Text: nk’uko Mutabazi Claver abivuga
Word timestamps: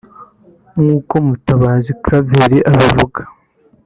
nk’uko 0.79 1.13
Mutabazi 1.27 1.91
Claver 2.03 2.51
abivuga 2.71 3.21